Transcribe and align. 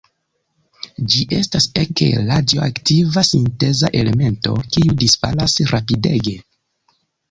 Ĝi 1.15 1.21
estas 1.39 1.67
ege 1.83 2.09
radioaktiva 2.31 3.27
sinteza 3.31 3.95
elemento, 4.03 4.59
kiu 4.75 5.01
disfalas 5.07 5.61
rapidege. 5.77 6.39